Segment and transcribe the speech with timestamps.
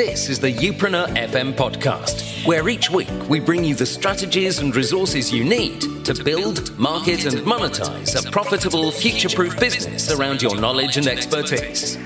[0.00, 4.74] This is the Youpreneur FM podcast, where each week we bring you the strategies and
[4.74, 10.58] resources you need to build, market, and monetize a profitable, future proof business around your
[10.58, 11.96] knowledge and expertise.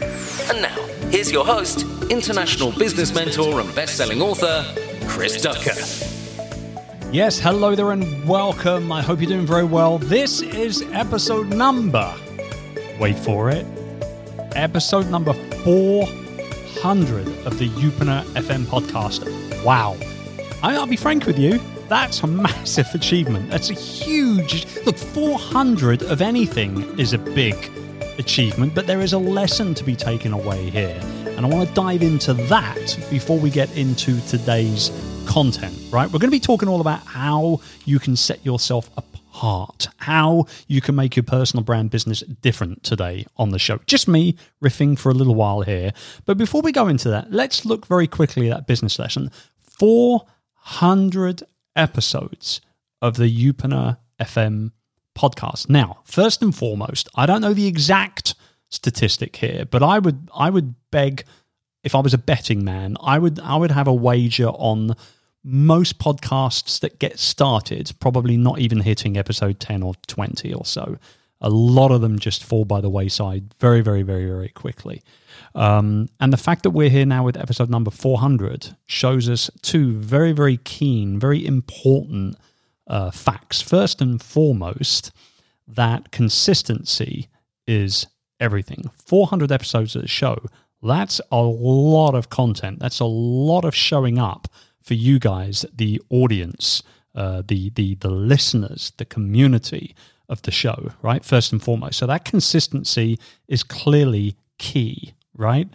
[0.51, 0.75] And now,
[1.11, 4.65] here's your host, international business mentor and best selling author,
[5.07, 5.77] Chris Ducker.
[7.13, 8.91] Yes, hello there and welcome.
[8.91, 9.99] I hope you're doing very well.
[9.99, 12.13] This is episode number,
[12.99, 13.65] wait for it,
[14.57, 15.33] episode number
[16.75, 19.25] 400 of the Youpreneur FM podcast.
[19.65, 19.97] Wow.
[20.63, 23.51] I'll be frank with you, that's a massive achievement.
[23.51, 24.67] That's a huge.
[24.85, 27.55] Look, 400 of anything is a big
[28.19, 30.99] achievement, but there is a lesson to be taken away here.
[31.37, 34.91] And I want to dive into that before we get into today's
[35.27, 36.07] content, right?
[36.07, 40.81] We're going to be talking all about how you can set yourself apart, how you
[40.81, 43.79] can make your personal brand business different today on the show.
[43.87, 45.93] Just me riffing for a little while here.
[46.25, 49.31] But before we go into that, let's look very quickly at that business lesson.
[49.61, 51.43] 400
[51.77, 52.61] episodes
[53.03, 54.71] of the Youpreneur FM
[55.17, 55.69] podcast.
[55.69, 58.35] Now, first and foremost, I don't know the exact
[58.71, 61.25] statistic here, but I would I would beg
[61.83, 64.97] if I was a betting man, I would I would have a wager on
[65.45, 70.97] most podcasts that get started probably not even hitting episode 10 or 20 or so.
[71.43, 75.03] A lot of them just fall by the wayside very, very, very, very quickly.
[75.55, 79.93] Um, and the fact that we're here now with episode number 400 shows us two
[79.93, 82.37] very, very keen, very important
[82.87, 83.61] uh, facts.
[83.61, 85.13] First and foremost,
[85.69, 87.29] that consistency
[87.67, 88.07] is
[88.41, 88.91] everything.
[89.05, 90.39] 400 episodes of the show,
[90.83, 92.79] that's a lot of content.
[92.79, 94.49] That's a lot of showing up
[94.85, 96.83] for you guys, the audience,
[97.15, 99.97] uh, the the the listeners, the community
[100.29, 101.25] of the show, right?
[101.25, 101.99] First and foremost.
[101.99, 103.19] So that consistency
[103.49, 105.69] is clearly key, right?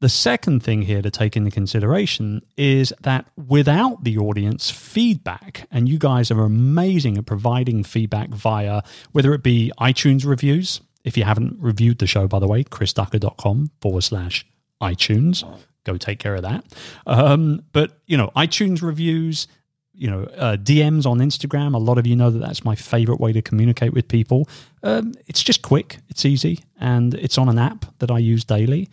[0.00, 5.88] The second thing here to take into consideration is that without the audience feedback, and
[5.88, 8.82] you guys are amazing at providing feedback via
[9.12, 10.80] whether it be iTunes reviews.
[11.02, 14.44] If you haven't reviewed the show, by the way, chrisducker.com forward slash
[14.82, 15.44] iTunes
[15.86, 16.64] go take care of that.
[17.06, 19.46] Um, but you know, iTunes reviews,
[19.94, 21.74] you know, uh, DMs on Instagram.
[21.74, 24.48] A lot of you know that that's my favorite way to communicate with people.
[24.82, 28.90] Um, it's just quick, it's easy, and it's on an app that I use daily.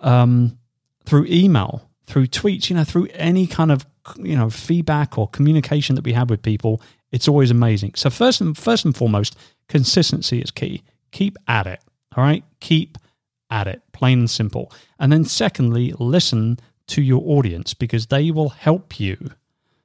[0.00, 0.58] Um,
[1.04, 5.96] through email, through tweets, you know, through any kind of you know feedback or communication
[5.96, 6.80] that we have with people,
[7.12, 7.92] it's always amazing.
[7.96, 9.36] So first and first and foremost,
[9.68, 10.82] consistency is key.
[11.10, 11.80] Keep at it.
[12.16, 12.96] All right, keep
[13.50, 14.72] at it, plain and simple.
[14.98, 19.30] And then, secondly, listen to your audience because they will help you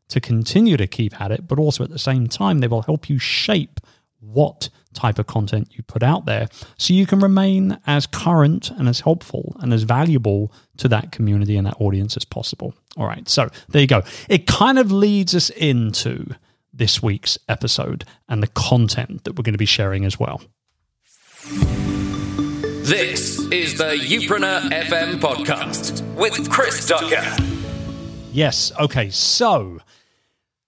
[0.10, 3.10] to continue to keep at it, but also at the same time, they will help
[3.10, 3.80] you shape
[4.20, 6.48] what type of content you put out there
[6.78, 11.58] so you can remain as current and as helpful and as valuable to that community
[11.58, 12.74] and that audience as possible.
[12.96, 14.04] All right, so there you go.
[14.30, 16.36] It kind of leads us into
[16.74, 20.42] this week's episode and the content that we're going to be sharing as well.
[22.84, 27.24] This is the Youpreneur FM podcast with Chris Ducker.
[28.34, 29.80] Yes, okay, so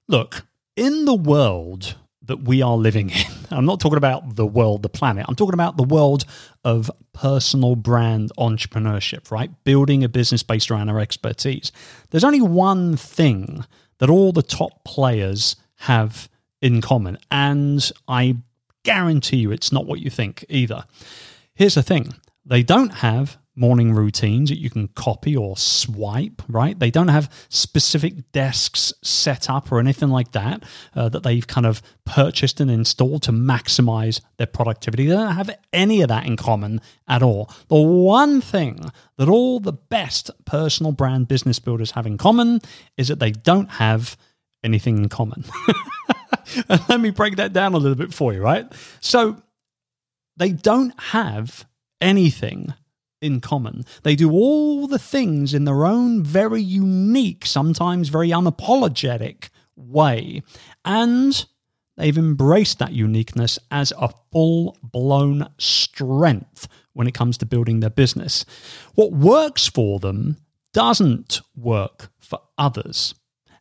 [0.08, 0.46] look,
[0.78, 4.88] in the world that we are living in, I'm not talking about the world, the
[4.88, 6.24] planet, I'm talking about the world
[6.64, 9.52] of personal brand entrepreneurship, right?
[9.66, 11.74] Building a business based around our expertise.
[12.12, 13.66] There's only one thing
[13.98, 16.30] that all the top players have
[16.62, 18.38] in common, and I
[18.84, 20.86] guarantee you it's not what you think either.
[21.56, 22.14] Here's the thing
[22.46, 26.78] they don't have morning routines that you can copy or swipe, right?
[26.78, 31.66] They don't have specific desks set up or anything like that uh, that they've kind
[31.66, 35.06] of purchased and installed to maximize their productivity.
[35.06, 37.50] They don't have any of that in common at all.
[37.70, 42.60] The one thing that all the best personal brand business builders have in common
[42.98, 44.18] is that they don't have
[44.64, 45.46] anything in common.
[46.90, 48.70] let me break that down a little bit for you, right?
[49.00, 49.42] So,
[50.38, 51.66] they don't have
[52.02, 52.74] anything
[53.22, 53.84] in common.
[54.04, 60.44] They do all the things in their own very unique, sometimes very unapologetic way.
[60.84, 61.46] And
[61.98, 67.90] they've embraced that uniqueness as a full blown strength when it comes to building their
[67.90, 68.46] business.
[68.94, 70.38] What works for them
[70.74, 73.16] doesn't work for others.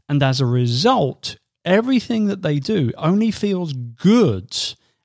[0.09, 4.55] And as a result, everything that they do only feels good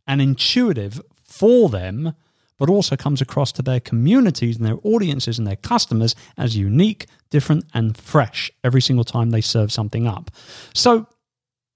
[0.06, 2.14] and intuitive for them,
[2.58, 7.06] but also comes across to their communities and their audiences and their customers as unique,
[7.30, 10.30] different, and fresh every single time they serve something up.
[10.74, 11.08] So,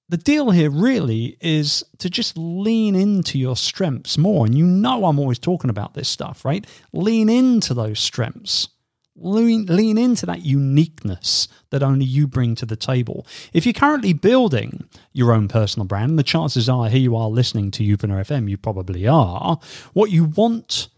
[0.09, 4.45] the deal here really is to just lean into your strengths more.
[4.45, 6.67] And you know, I'm always talking about this stuff, right?
[6.91, 8.67] Lean into those strengths.
[9.15, 13.27] Lean, lean into that uniqueness that only you bring to the table.
[13.53, 17.29] If you're currently building your own personal brand, and the chances are here you are
[17.29, 19.59] listening to Youpreneur FM, you probably are,
[19.93, 20.89] what you want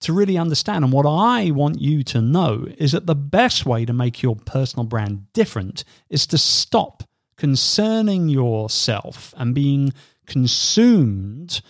[0.00, 3.84] to really understand and what I want you to know is that the best way
[3.84, 7.02] to make your personal brand different is to stop
[7.36, 9.92] concerning yourself and being
[10.26, 11.60] consumed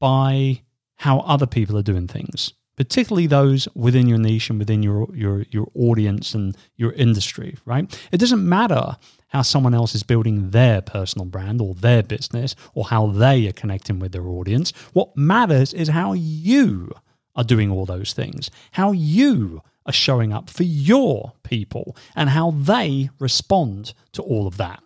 [0.00, 0.62] by
[0.96, 5.44] how other people are doing things particularly those within your niche and within your, your,
[5.50, 8.08] your audience and your industry, right?
[8.12, 8.96] It doesn't matter
[9.28, 13.52] how someone else is building their personal brand or their business or how they are
[13.52, 14.72] connecting with their audience.
[14.92, 16.92] What matters is how you
[17.34, 22.50] are doing all those things, how you are showing up for your people, and how
[22.52, 24.82] they respond to all of that.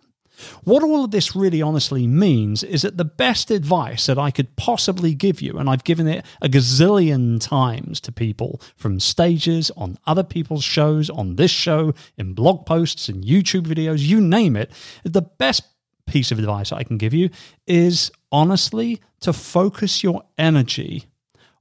[0.63, 4.55] What all of this really honestly means is that the best advice that I could
[4.55, 9.97] possibly give you, and I've given it a gazillion times to people from stages, on
[10.05, 14.71] other people's shows, on this show, in blog posts, in YouTube videos, you name it,
[15.03, 15.63] the best
[16.05, 17.29] piece of advice I can give you
[17.67, 21.05] is honestly to focus your energy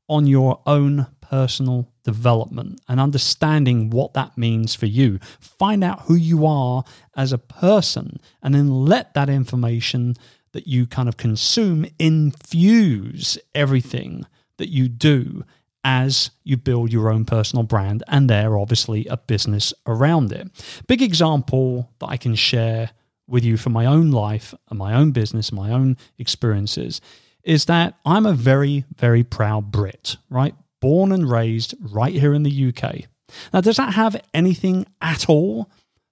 [0.08, 5.18] on your own personal development and understanding what that means for you.
[5.40, 6.84] Find out who you are
[7.16, 10.14] as a person and then let that information
[10.52, 14.26] that you kind of consume infuse everything
[14.56, 15.44] that you do
[15.82, 20.48] as you build your own personal brand and there obviously a business around it.
[20.86, 22.90] Big example that I can share
[23.26, 27.00] with you from my own life and my own business my own experiences
[27.42, 30.54] is that I'm a very, very proud Brit, right?
[30.80, 33.02] Born and raised right here in the UK.
[33.52, 35.70] Now, does that have anything at all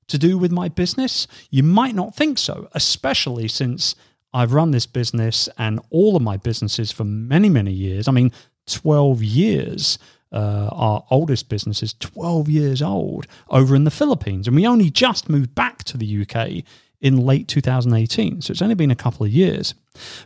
[0.09, 1.27] to do with my business?
[1.51, 3.95] You might not think so, especially since
[4.33, 8.09] I've run this business and all of my businesses for many, many years.
[8.09, 8.33] I mean,
[8.67, 9.99] 12 years.
[10.31, 14.47] Uh, our oldest business is 12 years old over in the Philippines.
[14.47, 16.65] And we only just moved back to the UK
[17.01, 18.43] in late 2018.
[18.43, 19.75] So it's only been a couple of years.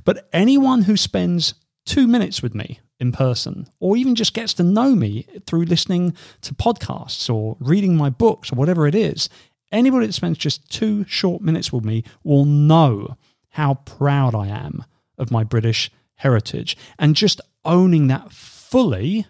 [0.04, 1.54] But anyone who spends
[1.84, 6.14] two minutes with me in person, or even just gets to know me through listening
[6.40, 9.28] to podcasts or reading my books or whatever it is,
[9.72, 13.16] anybody that spends just two short minutes with me will know
[13.50, 14.84] how proud I am
[15.18, 16.76] of my British heritage.
[16.96, 19.26] And just owning that fully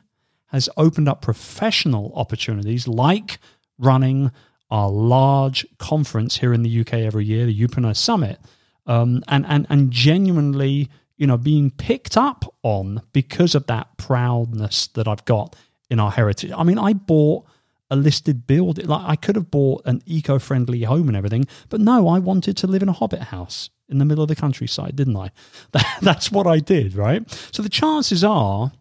[0.49, 3.39] has opened up professional opportunities like
[3.79, 4.31] running
[4.71, 8.39] our large conference here in the UK every year, the Youpreneur Summit,
[8.87, 14.89] um, and, and, and genuinely you know, being picked up on because of that proudness
[14.89, 15.57] that I've got
[15.91, 16.53] in our heritage.
[16.57, 17.47] I mean, I bought
[17.91, 18.87] a listed building.
[18.87, 22.67] Like I could have bought an eco-friendly home and everything, but no, I wanted to
[22.67, 25.31] live in a hobbit house in the middle of the countryside, didn't I?
[26.01, 27.31] That's what I did, right?
[27.53, 28.73] So the chances are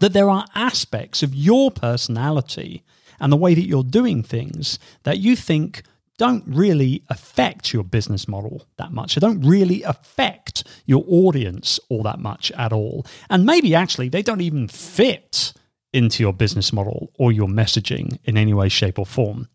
[0.00, 2.84] that there are aspects of your personality
[3.18, 5.82] and the way that you're doing things that you think
[6.18, 9.14] don't really affect your business model that much.
[9.14, 13.06] They don't really affect your audience all that much at all.
[13.30, 15.52] And maybe actually they don't even fit
[15.92, 19.48] into your business model or your messaging in any way, shape, or form.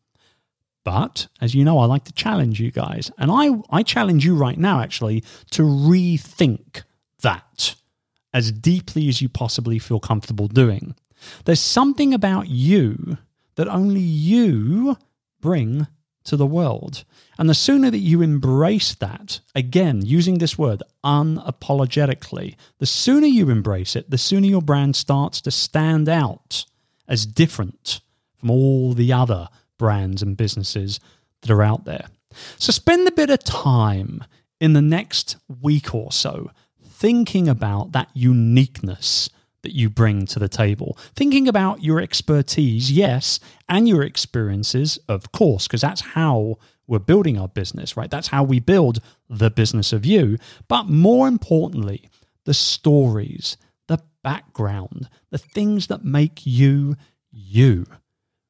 [0.83, 3.11] But as you know, I like to challenge you guys.
[3.17, 6.83] And I, I challenge you right now, actually, to rethink
[7.21, 7.75] that
[8.33, 10.95] as deeply as you possibly feel comfortable doing.
[11.45, 13.17] There's something about you
[13.55, 14.97] that only you
[15.39, 15.87] bring
[16.25, 17.03] to the world.
[17.37, 23.49] And the sooner that you embrace that, again, using this word unapologetically, the sooner you
[23.49, 26.65] embrace it, the sooner your brand starts to stand out
[27.07, 28.01] as different
[28.37, 30.99] from all the other brands and businesses
[31.41, 32.07] that are out there.
[32.57, 34.23] So spend a bit of time
[34.59, 36.51] in the next week or so
[36.81, 39.29] thinking about that uniqueness
[39.63, 40.97] that you bring to the table.
[41.15, 47.37] Thinking about your expertise, yes, and your experiences, of course, because that's how we're building
[47.39, 48.11] our business, right?
[48.11, 50.37] That's how we build the business of you.
[50.67, 52.09] But more importantly,
[52.45, 56.95] the stories, the background, the things that make you
[57.31, 57.85] you,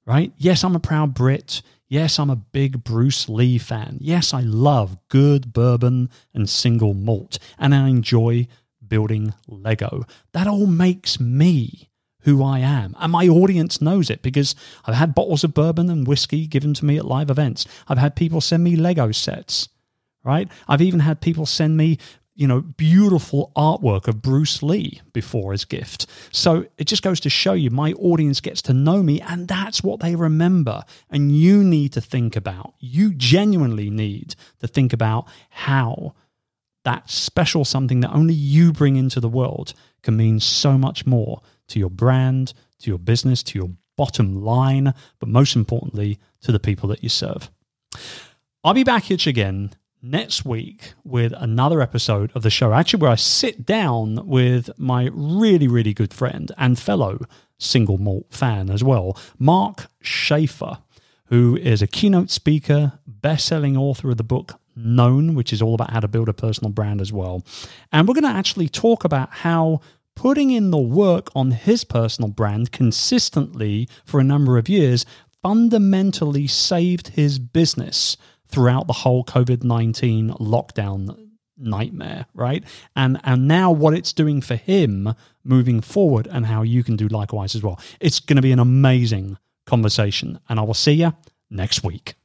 [0.06, 0.34] right?
[0.38, 1.62] Yes, I'm a proud Brit.
[1.88, 4.00] Yes, I'm a big Bruce Lee fan.
[4.02, 8.48] Yes, I love good bourbon and single malt, and I enjoy
[8.94, 10.06] building Lego.
[10.34, 12.96] That all makes me who I am.
[13.00, 14.54] And my audience knows it because
[14.86, 17.66] I've had bottles of bourbon and whiskey given to me at live events.
[17.88, 19.68] I've had people send me Lego sets,
[20.24, 20.48] right?
[20.68, 21.98] I've even had people send me,
[22.36, 26.06] you know, beautiful artwork of Bruce Lee before as gift.
[26.32, 29.82] So it just goes to show you my audience gets to know me and that's
[29.82, 30.84] what they remember.
[31.10, 36.14] And you need to think about, you genuinely need to think about how
[36.84, 41.42] that special something that only you bring into the world can mean so much more
[41.68, 46.60] to your brand, to your business, to your bottom line, but most importantly, to the
[46.60, 47.50] people that you serve.
[48.64, 49.72] I'll be back here again
[50.02, 55.10] next week with another episode of the show, actually, where I sit down with my
[55.14, 57.20] really, really good friend and fellow
[57.58, 60.80] single malt fan as well, Mark Schaefer,
[61.28, 65.76] who is a keynote speaker, best selling author of the book Known, which is all
[65.76, 67.44] about how to build a personal brand as well.
[67.92, 69.82] And we're going to actually talk about how
[70.16, 75.06] putting in the work on his personal brand consistently for a number of years
[75.42, 82.64] fundamentally saved his business throughout the whole COVID 19 lockdown nightmare, right?
[82.96, 85.14] And and now what it's doing for him
[85.44, 87.80] moving forward and how you can do likewise as well.
[88.00, 91.14] It's going to be an amazing conversation and I will see you
[91.50, 92.16] next week.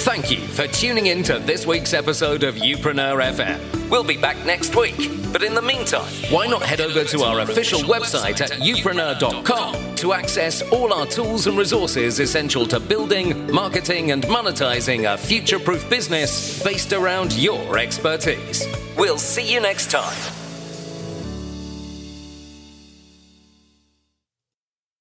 [0.00, 3.90] Thank you for tuning in to this week's episode of Youpreneur FM.
[3.90, 4.96] We'll be back next week,
[5.30, 10.12] but in the meantime, why not head over to our official website at youpreneur.com to
[10.14, 15.88] access all our tools and resources essential to building, marketing, and monetizing a future proof
[15.90, 18.66] business based around your expertise.
[18.96, 20.39] We'll see you next time.